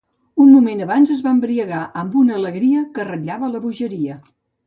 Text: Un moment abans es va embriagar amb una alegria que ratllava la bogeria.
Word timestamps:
Un 0.43 0.47
moment 0.53 0.79
abans 0.85 1.11
es 1.15 1.19
va 1.25 1.33
embriagar 1.35 1.81
amb 2.01 2.17
una 2.23 2.39
alegria 2.39 2.81
que 2.95 3.07
ratllava 3.11 3.53
la 3.57 3.61
bogeria. 3.67 4.19